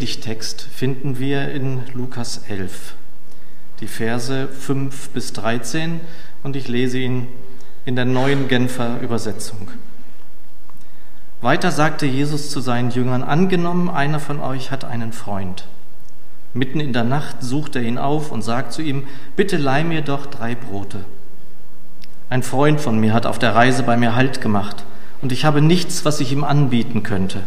[0.00, 2.94] Predigtext finden wir in Lukas 11,
[3.80, 6.00] die Verse 5 bis 13
[6.42, 7.26] und ich lese ihn
[7.84, 9.68] in der neuen Genfer Übersetzung.
[11.42, 15.66] Weiter sagte Jesus zu seinen Jüngern, angenommen, einer von euch hat einen Freund.
[16.54, 19.02] Mitten in der Nacht sucht er ihn auf und sagt zu ihm,
[19.36, 21.04] bitte leih mir doch drei Brote.
[22.30, 24.82] Ein Freund von mir hat auf der Reise bei mir Halt gemacht
[25.20, 27.42] und ich habe nichts, was ich ihm anbieten könnte.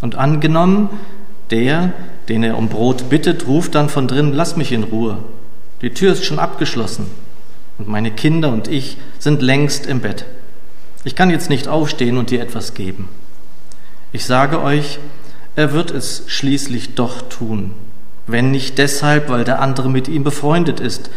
[0.00, 0.90] Und angenommen,
[1.50, 1.92] der,
[2.28, 5.18] den er um Brot bittet, ruft dann von drinnen, lass mich in Ruhe.
[5.82, 7.06] Die Tür ist schon abgeschlossen
[7.78, 10.24] und meine Kinder und ich sind längst im Bett.
[11.04, 13.08] Ich kann jetzt nicht aufstehen und dir etwas geben.
[14.12, 14.98] Ich sage euch,
[15.54, 17.72] er wird es schließlich doch tun,
[18.26, 21.10] wenn nicht deshalb, weil der andere mit ihm befreundet ist,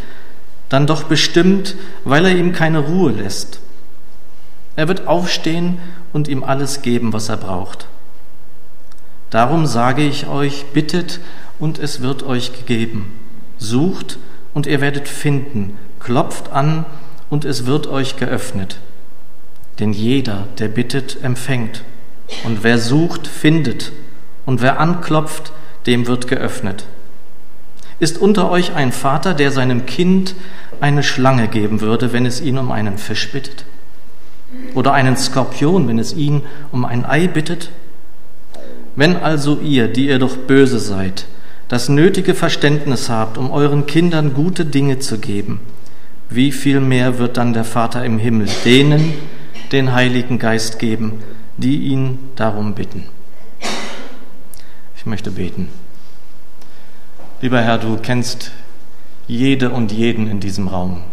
[0.69, 3.59] dann doch bestimmt, weil er ihm keine Ruhe lässt.
[4.75, 5.79] Er wird aufstehen
[6.13, 7.87] und ihm alles geben, was er braucht.
[9.29, 11.19] Darum sage ich euch, bittet
[11.59, 13.19] und es wird euch gegeben.
[13.57, 14.17] Sucht
[14.53, 15.77] und ihr werdet finden.
[15.99, 16.85] Klopft an
[17.29, 18.79] und es wird euch geöffnet.
[19.79, 21.83] Denn jeder, der bittet, empfängt.
[22.43, 23.91] Und wer sucht, findet.
[24.45, 25.51] Und wer anklopft,
[25.85, 26.85] dem wird geöffnet.
[27.99, 30.35] Ist unter euch ein Vater, der seinem Kind
[30.79, 33.65] eine Schlange geben würde, wenn es ihn um einen Fisch bittet?
[34.73, 37.69] Oder einen Skorpion, wenn es ihn um ein Ei bittet?
[38.95, 41.25] Wenn also ihr, die ihr doch böse seid,
[41.67, 45.59] das nötige Verständnis habt, um euren Kindern gute Dinge zu geben,
[46.29, 49.13] wie viel mehr wird dann der Vater im Himmel denen
[49.71, 51.21] den Heiligen Geist geben,
[51.57, 53.05] die ihn darum bitten?
[54.95, 55.69] Ich möchte beten.
[57.41, 58.51] Lieber Herr, du kennst
[59.27, 61.03] jede und jeden in diesem Raum.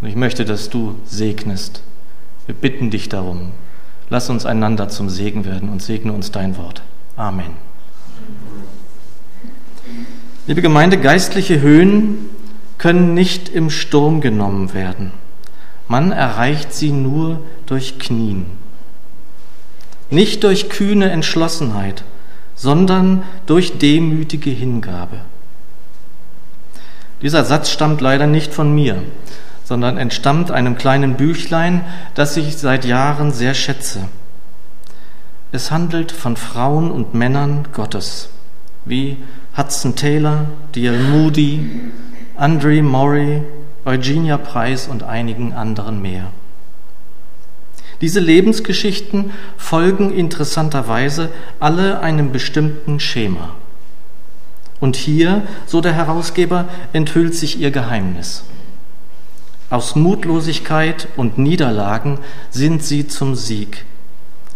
[0.00, 1.82] Und ich möchte, dass du segnest.
[2.46, 3.52] Wir bitten dich darum.
[4.10, 6.82] Lass uns einander zum Segen werden und segne uns dein Wort.
[7.16, 7.56] Amen.
[10.46, 12.30] Liebe Gemeinde, geistliche Höhen
[12.78, 15.12] können nicht im Sturm genommen werden.
[15.88, 18.46] Man erreicht sie nur durch Knien.
[20.10, 22.02] Nicht durch kühne Entschlossenheit,
[22.54, 25.20] sondern durch demütige Hingabe.
[27.20, 29.02] Dieser Satz stammt leider nicht von mir,
[29.64, 31.84] sondern entstammt einem kleinen Büchlein,
[32.14, 34.08] das ich seit Jahren sehr schätze.
[35.54, 38.30] Es handelt von Frauen und Männern Gottes,
[38.86, 39.18] wie
[39.54, 40.98] Hudson Taylor, D.L.
[40.98, 41.70] Moody,
[42.36, 43.42] Andre Maury,
[43.84, 46.28] Eugenia Price und einigen anderen mehr.
[48.00, 51.28] Diese Lebensgeschichten folgen interessanterweise
[51.60, 53.50] alle einem bestimmten Schema.
[54.80, 56.64] Und hier, so der Herausgeber,
[56.94, 58.44] enthüllt sich ihr Geheimnis.
[59.68, 62.20] Aus Mutlosigkeit und Niederlagen
[62.50, 63.84] sind sie zum Sieg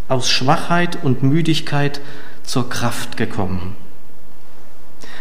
[0.09, 2.00] aus Schwachheit und Müdigkeit
[2.43, 3.77] zur Kraft gekommen.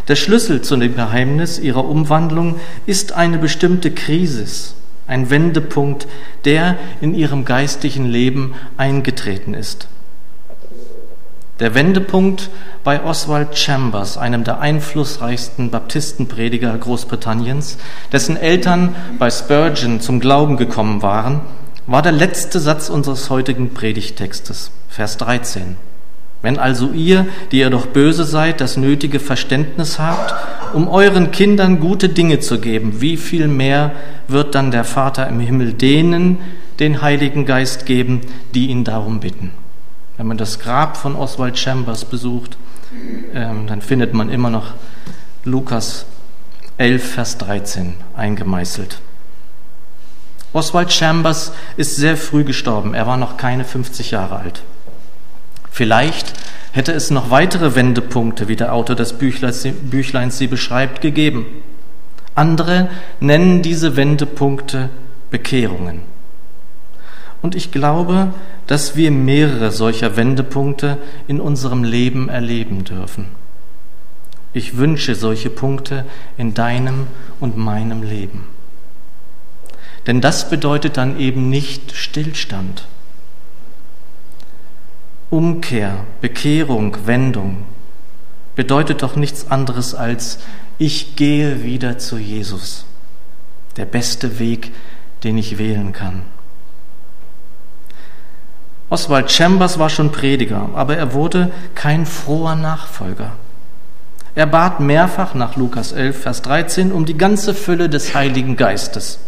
[0.08, 4.76] Der Schlüssel zu dem Geheimnis ihrer Umwandlung ist eine bestimmte Krisis,
[5.08, 6.08] ein Wendepunkt,
[6.46, 9.88] der in ihrem geistlichen Leben eingetreten ist.
[11.60, 12.50] Der Wendepunkt
[12.84, 17.78] bei Oswald Chambers, einem der einflussreichsten Baptistenprediger Großbritanniens,
[18.12, 21.42] dessen Eltern bei Spurgeon zum Glauben gekommen waren
[21.88, 25.78] war der letzte Satz unseres heutigen Predigtextes, Vers 13.
[26.42, 30.34] Wenn also ihr, die ihr doch böse seid, das nötige Verständnis habt,
[30.74, 33.92] um euren Kindern gute Dinge zu geben, wie viel mehr
[34.28, 36.38] wird dann der Vater im Himmel denen
[36.80, 38.22] den Heiligen Geist geben,
[38.54, 39.52] die ihn darum bitten.
[40.18, 42.58] Wenn man das Grab von Oswald Chambers besucht,
[43.34, 44.74] ähm, dann findet man immer noch
[45.44, 46.06] Lukas
[46.78, 49.00] 11, Vers 13 eingemeißelt.
[50.56, 52.94] Oswald Chambers ist sehr früh gestorben.
[52.94, 54.62] Er war noch keine 50 Jahre alt.
[55.70, 56.32] Vielleicht
[56.72, 61.46] hätte es noch weitere Wendepunkte, wie der Autor des Büchleins sie beschreibt, gegeben.
[62.36, 62.90] Andere
[63.20, 64.90] nennen diese Wendepunkte
[65.30, 66.00] Bekehrungen.
[67.42, 68.34] Und ich glaube,
[68.66, 73.28] dass wir mehrere solcher Wendepunkte in unserem Leben erleben dürfen.
[74.54, 76.06] Ich wünsche solche Punkte
[76.38, 77.08] in deinem
[77.42, 78.55] und meinem Leben.
[80.08, 82.86] Denn das bedeutet dann eben nicht Stillstand.
[85.30, 87.64] Umkehr, Bekehrung, Wendung
[88.56, 90.40] bedeutet doch nichts anderes als,
[90.78, 92.86] ich gehe wieder zu Jesus.
[93.78, 94.72] Der beste Weg,
[95.24, 96.22] den ich wählen kann.
[98.90, 103.32] Oswald Chambers war schon Prediger, aber er wurde kein froher Nachfolger.
[104.36, 109.20] Er bat mehrfach nach Lukas 11, Vers 13 um die ganze Fülle des Heiligen Geistes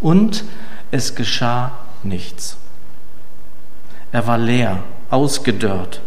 [0.00, 0.44] und
[0.90, 1.72] es geschah
[2.02, 2.56] nichts.
[4.12, 4.78] Er war leer,
[5.10, 6.00] ausgedörrt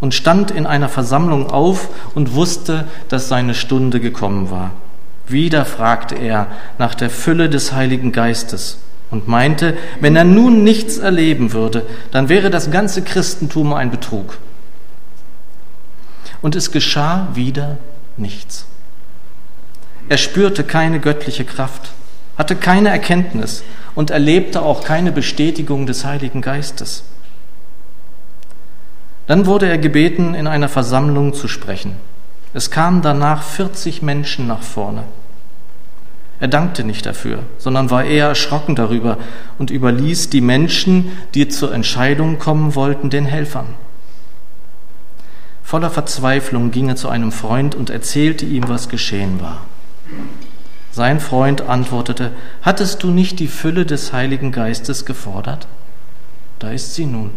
[0.00, 4.72] und stand in einer Versammlung auf und wusste, dass seine Stunde gekommen war.
[5.28, 6.48] Wieder fragte er
[6.78, 8.78] nach der Fülle des Heiligen Geistes
[9.10, 14.38] und meinte, wenn er nun nichts erleben würde, dann wäre das ganze Christentum ein Betrug.
[16.42, 17.78] Und es geschah wieder
[18.16, 18.66] nichts.
[20.08, 21.90] Er spürte keine göttliche Kraft,
[22.36, 23.62] hatte keine Erkenntnis
[23.94, 27.04] und erlebte auch keine Bestätigung des Heiligen Geistes.
[29.26, 31.96] Dann wurde er gebeten, in einer Versammlung zu sprechen.
[32.54, 35.02] Es kamen danach 40 Menschen nach vorne.
[36.38, 39.16] Er dankte nicht dafür, sondern war eher erschrocken darüber
[39.58, 43.66] und überließ die Menschen, die zur Entscheidung kommen wollten, den Helfern.
[45.62, 49.62] Voller Verzweiflung ging er zu einem Freund und erzählte ihm, was geschehen war.
[50.96, 52.30] Sein Freund antwortete,
[52.62, 55.66] hattest du nicht die Fülle des Heiligen Geistes gefordert?
[56.58, 57.32] Da ist sie nun.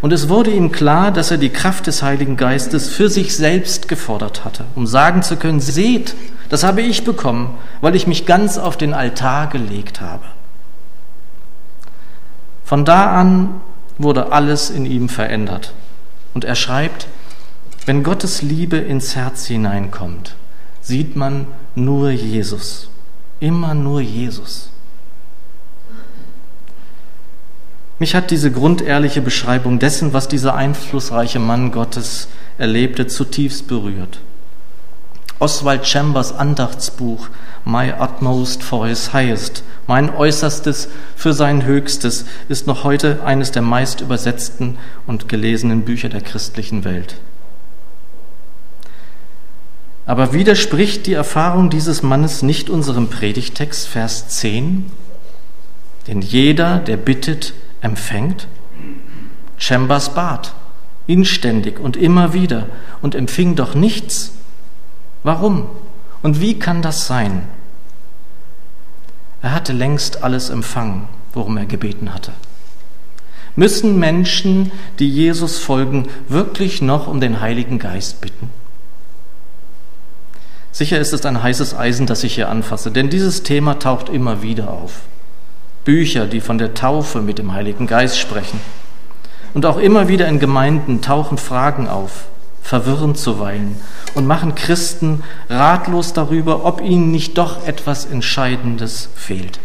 [0.00, 3.86] Und es wurde ihm klar, dass er die Kraft des Heiligen Geistes für sich selbst
[3.86, 6.14] gefordert hatte, um sagen zu können, seht,
[6.48, 10.24] das habe ich bekommen, weil ich mich ganz auf den Altar gelegt habe.
[12.64, 13.60] Von da an
[13.98, 15.74] wurde alles in ihm verändert.
[16.32, 17.08] Und er schreibt,
[17.84, 20.34] wenn Gottes Liebe ins Herz hineinkommt,
[20.84, 22.90] sieht man nur Jesus,
[23.40, 24.70] immer nur Jesus.
[27.98, 32.28] Mich hat diese grundehrliche Beschreibung dessen, was dieser einflussreiche Mann Gottes
[32.58, 34.20] erlebte, zutiefst berührt.
[35.38, 37.28] Oswald Chambers Andachtsbuch
[37.64, 43.62] My Utmost for His Highest, mein Äußerstes für sein Höchstes, ist noch heute eines der
[43.62, 44.76] meist übersetzten
[45.06, 47.16] und gelesenen Bücher der christlichen Welt.
[50.06, 54.90] Aber widerspricht die Erfahrung dieses Mannes nicht unserem Predigtext, Vers 10?
[56.06, 58.46] Denn jeder, der bittet, empfängt?
[59.56, 60.54] Chambers bat,
[61.06, 62.66] inständig und immer wieder
[63.00, 64.32] und empfing doch nichts.
[65.22, 65.66] Warum?
[66.22, 67.42] Und wie kann das sein?
[69.40, 72.32] Er hatte längst alles empfangen, worum er gebeten hatte.
[73.56, 78.50] Müssen Menschen, die Jesus folgen, wirklich noch um den Heiligen Geist bitten?
[80.74, 84.42] Sicher ist es ein heißes Eisen, das ich hier anfasse, denn dieses Thema taucht immer
[84.42, 85.02] wieder auf.
[85.84, 88.58] Bücher, die von der Taufe mit dem Heiligen Geist sprechen.
[89.54, 92.24] Und auch immer wieder in Gemeinden tauchen Fragen auf,
[92.60, 93.76] verwirren zuweilen
[94.16, 99.60] und machen Christen ratlos darüber, ob ihnen nicht doch etwas Entscheidendes fehlt.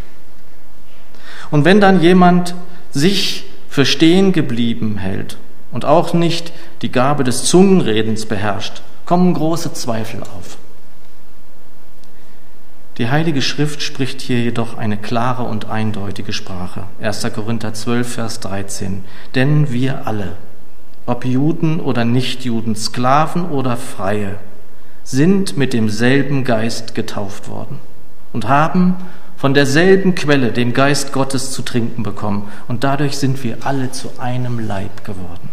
[1.50, 2.54] Und wenn dann jemand
[2.92, 5.38] sich für stehen geblieben hält
[5.72, 6.54] und auch nicht
[6.84, 10.60] die Gabe des Zungenredens beherrscht, kommen große Zweifel auf.
[13.00, 16.84] Die Heilige Schrift spricht hier jedoch eine klare und eindeutige Sprache.
[17.02, 17.26] 1.
[17.34, 19.06] Korinther 12, Vers 13.
[19.36, 20.34] Denn wir alle,
[21.06, 24.36] ob Juden oder Nichtjuden, Sklaven oder Freie,
[25.06, 27.80] sind mit demselben Geist getauft worden
[28.34, 28.96] und haben
[29.38, 32.50] von derselben Quelle, dem Geist Gottes, zu trinken bekommen.
[32.68, 35.50] Und dadurch sind wir alle zu einem Leib geworden.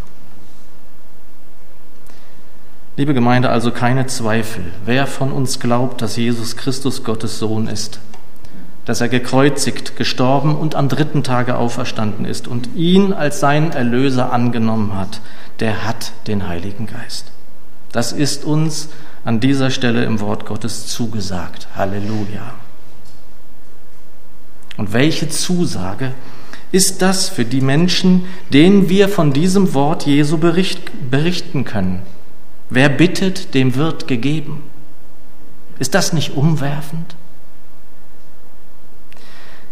[2.99, 4.65] Liebe Gemeinde, also keine Zweifel.
[4.87, 8.01] Wer von uns glaubt, dass Jesus Christus Gottes Sohn ist,
[8.87, 14.33] dass er gekreuzigt, gestorben und am dritten Tage auferstanden ist und ihn als seinen Erlöser
[14.33, 15.21] angenommen hat,
[15.61, 17.27] der hat den Heiligen Geist.
[17.93, 18.89] Das ist uns
[19.27, 21.69] an dieser Stelle im Wort Gottes zugesagt.
[21.77, 22.55] Halleluja.
[24.79, 26.13] Und welche Zusage
[26.73, 28.25] ist das für die Menschen,
[28.55, 32.01] denen wir von diesem Wort Jesu berichten können?
[32.69, 34.63] Wer bittet, dem wird gegeben.
[35.79, 37.17] Ist das nicht umwerfend?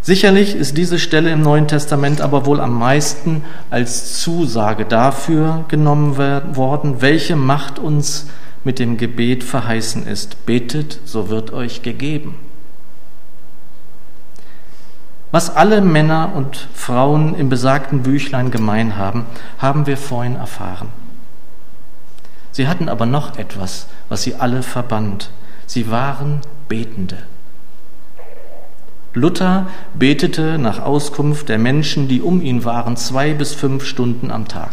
[0.01, 6.15] Sicherlich ist diese Stelle im Neuen Testament aber wohl am meisten als Zusage dafür genommen
[6.55, 8.27] worden, welche Macht uns
[8.63, 10.45] mit dem Gebet verheißen ist.
[10.45, 12.35] Betet, so wird euch gegeben.
[15.31, 19.25] Was alle Männer und Frauen im besagten Büchlein gemein haben,
[19.57, 20.89] haben wir vorhin erfahren.
[22.55, 25.29] Sie hatten aber noch etwas, was sie alle verband.
[25.65, 27.17] Sie waren Betende.
[29.13, 34.47] Luther betete nach Auskunft der Menschen, die um ihn waren, zwei bis fünf Stunden am
[34.47, 34.71] Tag.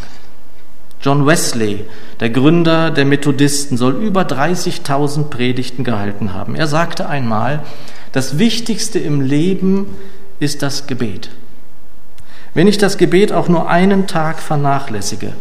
[1.00, 1.84] John Wesley,
[2.20, 6.54] der Gründer der Methodisten, soll über 30.000 Predigten gehalten haben.
[6.54, 7.64] Er sagte einmal,
[8.12, 9.86] das Wichtigste im Leben
[10.38, 11.30] ist das Gebet.
[12.54, 15.32] Wenn ich das Gebet auch nur einen Tag vernachlässige,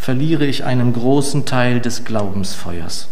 [0.00, 3.08] verliere ich einen großen Teil des Glaubensfeuers.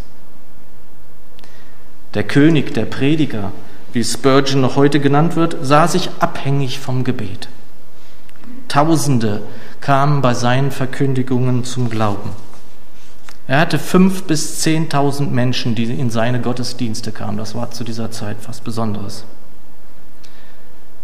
[2.15, 3.53] Der König, der Prediger,
[3.93, 7.49] wie Spurgeon noch heute genannt wird, sah sich abhängig vom Gebet.
[8.69, 9.43] Tausende
[9.83, 12.31] kamen bei seinen Verkündigungen zum Glauben.
[13.47, 17.37] Er hatte fünf bis zehntausend Menschen, die in seine Gottesdienste kamen.
[17.37, 19.25] Das war zu dieser Zeit was Besonderes.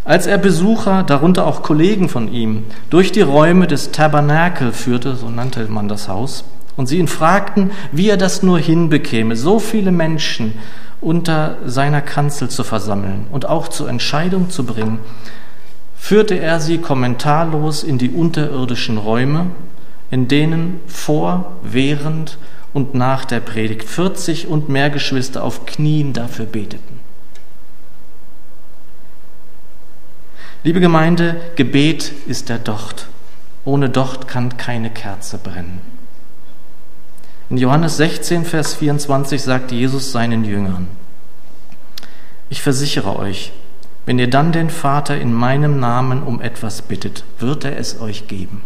[0.04, 5.30] Als er Besucher, darunter auch Kollegen von ihm, durch die Räume des Tabernakel führte, so
[5.30, 6.44] nannte man das Haus,
[6.76, 10.54] und sie ihn fragten, wie er das nur hinbekäme, so viele Menschen
[11.00, 14.98] unter seiner Kanzel zu versammeln und auch zur Entscheidung zu bringen,
[15.96, 19.46] führte er sie kommentarlos in die unterirdischen Räume,
[20.10, 22.36] in denen vor, während
[22.74, 27.03] und nach der Predigt 40 und mehr Geschwister auf Knien dafür beteten.
[30.64, 33.08] Liebe Gemeinde, Gebet ist der Docht.
[33.66, 35.82] Ohne Docht kann keine Kerze brennen.
[37.50, 40.88] In Johannes 16, Vers 24 sagt Jesus seinen Jüngern,
[42.48, 43.52] ich versichere euch,
[44.06, 48.26] wenn ihr dann den Vater in meinem Namen um etwas bittet, wird er es euch
[48.26, 48.62] geben.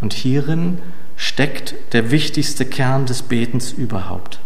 [0.00, 0.78] Und hierin
[1.16, 4.40] steckt der wichtigste Kern des Betens überhaupt.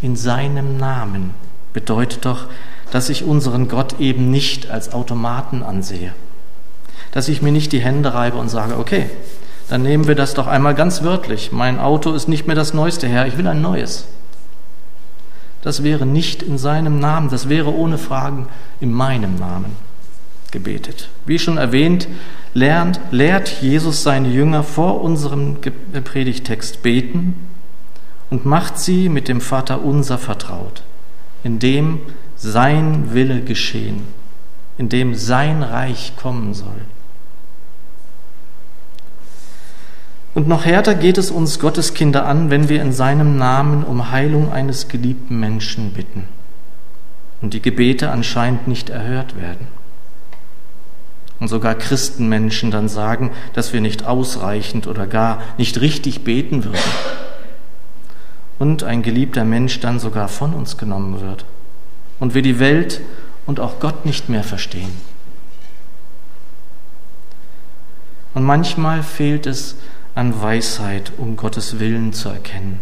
[0.00, 1.34] In seinem Namen
[1.72, 2.46] bedeutet doch,
[2.90, 6.12] dass ich unseren Gott eben nicht als Automaten ansehe.
[7.12, 9.10] Dass ich mir nicht die Hände reibe und sage, okay,
[9.68, 11.52] dann nehmen wir das doch einmal ganz wörtlich.
[11.52, 14.06] Mein Auto ist nicht mehr das neueste Herr, ich will ein neues.
[15.62, 18.48] Das wäre nicht in seinem Namen, das wäre ohne Fragen
[18.80, 19.76] in meinem Namen
[20.50, 21.08] gebetet.
[21.26, 22.08] Wie schon erwähnt,
[22.54, 25.58] lernt, lehrt Jesus seine Jünger vor unserem
[26.04, 27.34] Predigtext beten
[28.30, 30.82] und macht sie mit dem Vater unser vertraut,
[31.44, 32.00] indem
[32.42, 34.02] sein Wille geschehen,
[34.78, 36.80] in dem sein Reich kommen soll.
[40.32, 44.52] Und noch härter geht es uns Gotteskinder an, wenn wir in seinem Namen um Heilung
[44.52, 46.24] eines geliebten Menschen bitten
[47.42, 49.66] und die Gebete anscheinend nicht erhört werden.
[51.40, 56.78] Und sogar Christenmenschen dann sagen, dass wir nicht ausreichend oder gar nicht richtig beten würden.
[58.58, 61.44] Und ein geliebter Mensch dann sogar von uns genommen wird
[62.20, 63.00] und wir die Welt
[63.46, 64.92] und auch Gott nicht mehr verstehen.
[68.34, 69.74] Und manchmal fehlt es
[70.14, 72.78] an Weisheit, um Gottes Willen zu erkennen.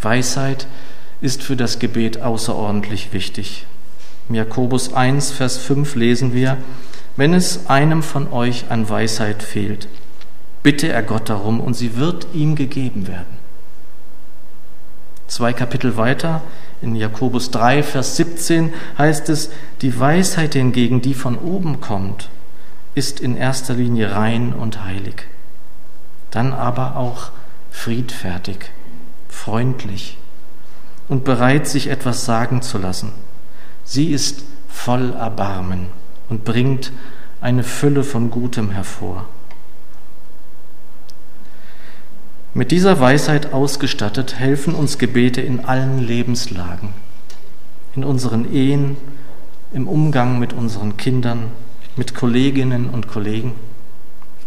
[0.00, 0.66] Weisheit
[1.20, 3.66] ist für das Gebet außerordentlich wichtig.
[4.28, 6.58] Im Jakobus 1, Vers 5 lesen wir,
[7.16, 9.88] wenn es einem von euch an Weisheit fehlt,
[10.62, 13.38] bitte er Gott darum und sie wird ihm gegeben werden.
[15.28, 16.42] Zwei Kapitel weiter
[16.84, 19.50] in Jakobus 3, Vers 17 heißt es,
[19.80, 22.28] die Weisheit hingegen, die von oben kommt,
[22.94, 25.26] ist in erster Linie rein und heilig,
[26.30, 27.30] dann aber auch
[27.70, 28.70] friedfertig,
[29.28, 30.18] freundlich
[31.08, 33.12] und bereit, sich etwas sagen zu lassen.
[33.84, 35.86] Sie ist voll Erbarmen
[36.28, 36.92] und bringt
[37.40, 39.26] eine Fülle von Gutem hervor.
[42.56, 46.90] Mit dieser Weisheit ausgestattet helfen uns Gebete in allen Lebenslagen,
[47.96, 48.96] in unseren Ehen,
[49.72, 51.50] im Umgang mit unseren Kindern,
[51.96, 53.54] mit Kolleginnen und Kollegen,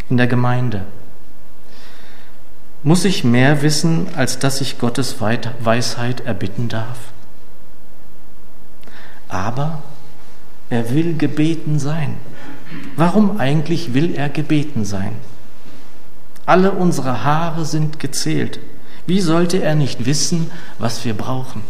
[0.09, 0.85] in der Gemeinde.
[2.81, 6.97] Muss ich mehr wissen, als dass ich Gottes Weisheit erbitten darf?
[9.27, 9.81] Aber
[10.69, 12.15] er will gebeten sein.
[12.95, 15.11] Warum eigentlich will er gebeten sein?
[16.47, 18.61] Alle unsere Haare sind gezählt.
[19.05, 20.49] Wie sollte er nicht wissen,
[20.79, 21.61] was wir brauchen?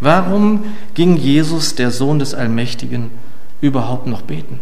[0.00, 3.10] Warum ging Jesus, der Sohn des Allmächtigen,
[3.62, 4.60] überhaupt noch beten?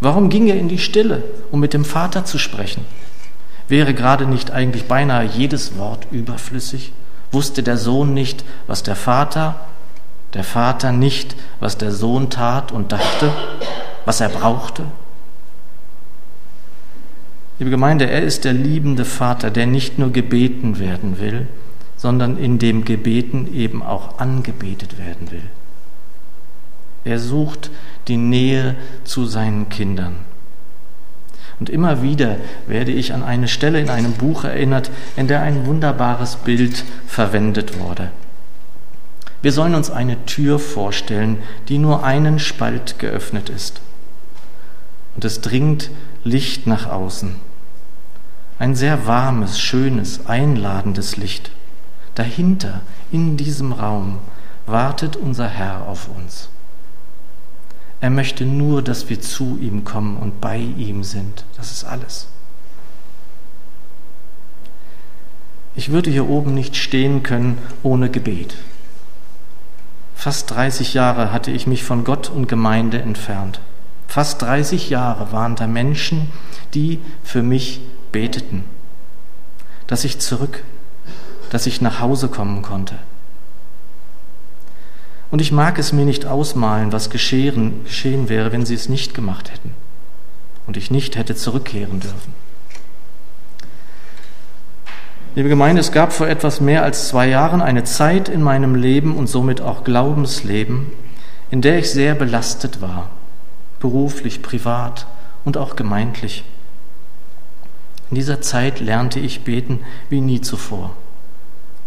[0.00, 2.84] Warum ging er in die Stille, um mit dem Vater zu sprechen?
[3.66, 6.92] Wäre gerade nicht eigentlich beinahe jedes Wort überflüssig?
[7.32, 9.58] Wusste der Sohn nicht, was der Vater,
[10.34, 13.32] der Vater nicht, was der Sohn tat und dachte,
[14.04, 14.84] was er brauchte?
[17.60, 21.46] Liebe Gemeinde, er ist der liebende Vater, der nicht nur gebeten werden will,
[21.94, 25.42] sondern in dem Gebeten eben auch angebetet werden will.
[27.04, 27.70] Er sucht
[28.08, 30.16] die Nähe zu seinen Kindern.
[31.58, 35.66] Und immer wieder werde ich an eine Stelle in einem Buch erinnert, in der ein
[35.66, 38.10] wunderbares Bild verwendet wurde.
[39.42, 41.36] Wir sollen uns eine Tür vorstellen,
[41.68, 43.82] die nur einen Spalt geöffnet ist.
[45.14, 45.90] Und es dringt
[46.24, 47.49] Licht nach außen.
[48.60, 51.50] Ein sehr warmes, schönes, einladendes Licht.
[52.14, 54.18] Dahinter, in diesem Raum,
[54.66, 56.50] wartet unser Herr auf uns.
[58.02, 61.46] Er möchte nur, dass wir zu ihm kommen und bei ihm sind.
[61.56, 62.26] Das ist alles.
[65.74, 68.56] Ich würde hier oben nicht stehen können ohne Gebet.
[70.14, 73.60] Fast 30 Jahre hatte ich mich von Gott und Gemeinde entfernt.
[74.06, 76.30] Fast 30 Jahre waren da Menschen,
[76.74, 77.80] die für mich
[78.12, 78.64] beteten,
[79.86, 80.62] dass ich zurück,
[81.50, 82.96] dass ich nach Hause kommen konnte.
[85.30, 89.14] Und ich mag es mir nicht ausmalen, was geschehen, geschehen wäre, wenn sie es nicht
[89.14, 89.74] gemacht hätten
[90.66, 92.34] und ich nicht hätte zurückkehren dürfen.
[95.36, 99.16] Liebe Gemeinde, es gab vor etwas mehr als zwei Jahren eine Zeit in meinem Leben
[99.16, 100.86] und somit auch Glaubensleben,
[101.52, 103.10] in der ich sehr belastet war,
[103.78, 105.06] beruflich, privat
[105.44, 106.44] und auch gemeindlich.
[108.10, 110.96] In dieser Zeit lernte ich beten wie nie zuvor.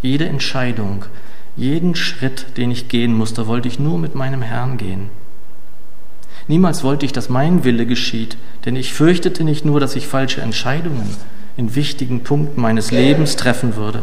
[0.00, 1.04] Jede Entscheidung,
[1.56, 5.10] jeden Schritt, den ich gehen musste, wollte ich nur mit meinem Herrn gehen.
[6.48, 10.42] Niemals wollte ich, dass mein Wille geschieht, denn ich fürchtete nicht nur, dass ich falsche
[10.42, 11.08] Entscheidungen
[11.56, 14.02] in wichtigen Punkten meines Lebens treffen würde,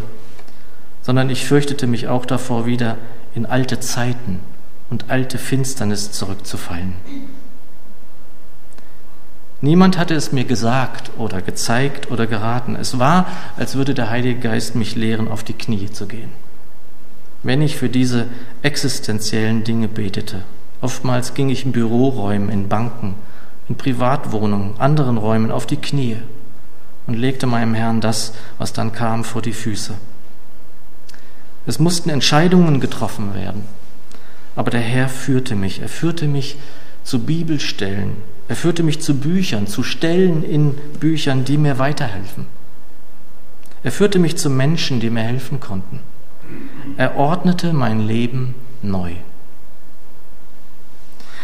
[1.02, 2.98] sondern ich fürchtete mich auch davor, wieder
[3.36, 4.40] in alte Zeiten
[4.90, 6.94] und alte Finsternis zurückzufallen.
[9.62, 12.76] Niemand hatte es mir gesagt oder gezeigt oder geraten.
[12.76, 13.28] Es war,
[13.58, 16.32] als würde der Heilige Geist mich lehren, auf die Knie zu gehen.
[17.44, 18.26] Wenn ich für diese
[18.64, 20.42] existenziellen Dinge betete,
[20.82, 23.16] oftmals ging ich in Büroräumen, in Banken,
[23.70, 26.18] in Privatwohnungen, anderen Räumen auf die Knie
[27.06, 29.94] und legte meinem Herrn das, was dann kam, vor die Füße.
[31.68, 33.66] Es mussten Entscheidungen getroffen werden,
[34.56, 35.82] aber der Herr führte mich.
[35.82, 36.58] Er führte mich
[37.04, 38.18] zu Bibelstellen,
[38.48, 42.48] er führte mich zu Büchern, zu Stellen in Büchern, die mir weiterhelfen.
[43.84, 46.00] Er führte mich zu Menschen, die mir helfen konnten.
[46.98, 49.12] Er ordnete mein Leben neu.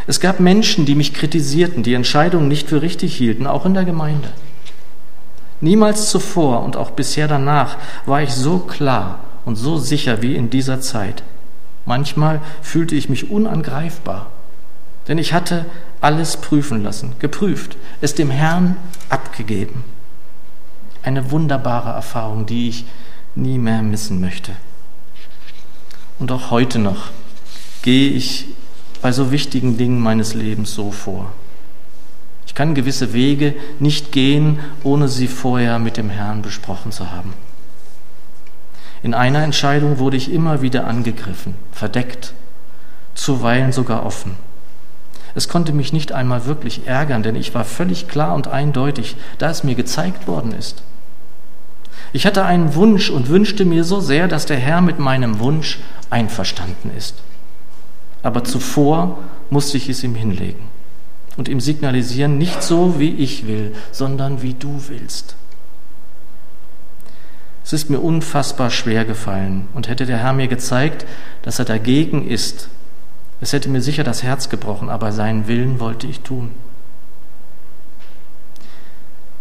[0.06, 3.84] Es gab Menschen, die mich kritisierten, die Entscheidungen nicht für richtig hielten, auch in der
[3.84, 4.30] Gemeinde.
[5.60, 10.50] Niemals zuvor und auch bisher danach war ich so klar und so sicher wie in
[10.50, 11.24] dieser Zeit.
[11.86, 14.28] Manchmal fühlte ich mich unangreifbar,
[15.08, 15.66] denn ich hatte
[16.02, 18.78] alles prüfen lassen, geprüft, es dem Herrn
[19.10, 19.84] abgegeben.
[21.04, 22.86] Eine wunderbare Erfahrung, die ich
[23.36, 24.54] nie mehr missen möchte.
[26.20, 27.10] Und auch heute noch
[27.82, 28.48] gehe ich
[29.02, 31.32] bei so wichtigen Dingen meines Lebens so vor
[32.58, 37.36] kann gewisse Wege nicht gehen, ohne sie vorher mit dem Herrn besprochen zu haben.
[39.04, 42.34] In einer Entscheidung wurde ich immer wieder angegriffen, verdeckt,
[43.14, 44.32] zuweilen sogar offen.
[45.38, 49.52] Es konnte mich nicht einmal wirklich ärgern, denn ich war völlig klar und eindeutig, da
[49.52, 50.82] es mir gezeigt worden ist.
[52.12, 55.78] Ich hatte einen Wunsch und wünschte mir so sehr, dass der Herr mit meinem Wunsch
[56.10, 57.22] einverstanden ist.
[58.24, 59.20] Aber zuvor
[59.52, 60.70] musste ich es ihm hinlegen
[61.38, 65.36] und ihm signalisieren, nicht so, wie ich will, sondern wie du willst.
[67.64, 71.06] Es ist mir unfassbar schwer gefallen und hätte der Herr mir gezeigt,
[71.44, 72.70] dass er dagegen ist,
[73.40, 76.52] es hätte mir sicher das Herz gebrochen, aber seinen Willen wollte ich tun.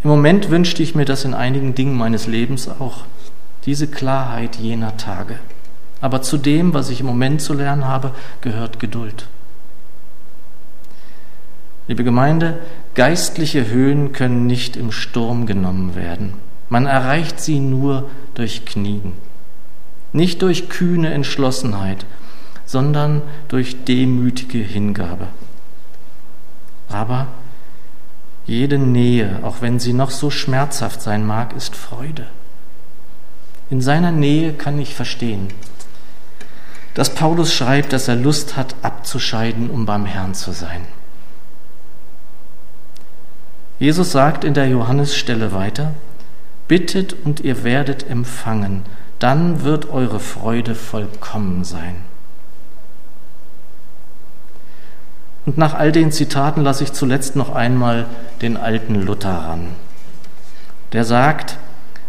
[0.05, 3.05] Im Moment wünschte ich mir das in einigen Dingen meines Lebens auch,
[3.65, 5.39] diese Klarheit jener Tage.
[6.01, 9.27] Aber zu dem, was ich im Moment zu lernen habe, gehört Geduld.
[11.89, 12.59] Liebe Gemeinde,
[12.95, 16.35] geistliche Höhen können nicht im Sturm genommen werden.
[16.69, 19.13] Man erreicht sie nur durch Knien.
[20.13, 22.05] Nicht durch kühne Entschlossenheit,
[22.67, 25.29] sondern durch demütige Hingabe.
[26.89, 27.29] Aber
[28.47, 32.27] jede Nähe, auch wenn sie noch so schmerzhaft sein mag, ist Freude.
[33.71, 35.49] In seiner Nähe kann ich verstehen,
[36.95, 40.83] dass Paulus schreibt, dass er Lust hat, abzuscheiden, um beim Herrn zu sein.
[43.79, 45.93] Jesus sagt in der Johannesstelle weiter,
[46.69, 48.85] bittet und ihr werdet empfangen,
[49.19, 51.97] dann wird eure Freude vollkommen sein.
[55.47, 58.07] Und nach all den Zitaten lasse ich zuletzt noch einmal
[58.43, 59.69] den alten Luther ran.
[60.93, 61.57] Der sagt,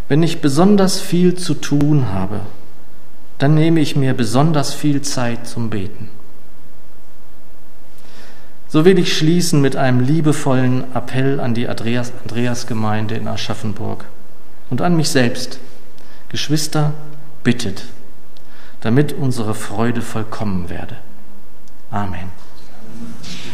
[0.10, 2.42] wenn ich besonders viel zu tun habe,
[3.38, 6.10] dann nehme ich mir besonders viel Zeit zum Beten.
[8.70, 14.06] So will ich schließen mit einem liebevollen Appell an die Andreas-Gemeinde in Aschaffenburg
[14.70, 15.60] und an mich selbst.
[16.30, 16.94] Geschwister,
[17.44, 17.86] bittet,
[18.82, 20.98] damit unsere Freude vollkommen werde.
[21.92, 22.47] Amen.
[23.00, 23.47] Thank you.